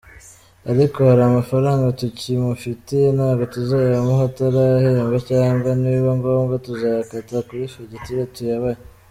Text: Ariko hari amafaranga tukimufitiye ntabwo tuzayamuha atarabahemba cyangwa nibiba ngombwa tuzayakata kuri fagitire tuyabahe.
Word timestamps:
Ariko 0.71 0.97
hari 1.09 1.21
amafaranga 1.25 1.95
tukimufitiye 1.99 3.07
ntabwo 3.17 3.43
tuzayamuha 3.53 4.23
atarabahemba 4.29 5.17
cyangwa 5.29 5.69
nibiba 5.79 6.11
ngombwa 6.19 6.55
tuzayakata 6.65 7.35
kuri 7.47 7.63
fagitire 7.73 8.23
tuyabahe. 8.35 8.81